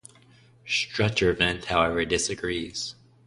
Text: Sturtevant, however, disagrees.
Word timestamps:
Sturtevant, 0.65 1.65
however, 1.65 2.03
disagrees. 2.05 2.95